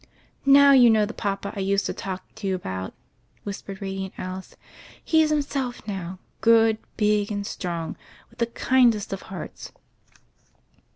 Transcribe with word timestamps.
"Now 0.47 0.71
you 0.71 0.89
know 0.89 1.05
the 1.05 1.13
papa 1.13 1.53
I 1.55 1.59
used 1.59 1.85
to 1.85 1.93
talk 1.93 2.23
to 2.33 2.47
you 2.47 2.55
about," 2.55 2.95
whispered 3.43 3.83
radiant 3.83 4.15
Alice. 4.17 4.55
"He's 5.05 5.29
himself 5.29 5.87
now; 5.87 6.17
good, 6.41 6.79
big, 6.97 7.31
and 7.31 7.45
strong, 7.45 7.95
with 8.31 8.39
the 8.39 8.47
kindest 8.47 9.13
of 9.13 9.21
hearts." 9.29 9.71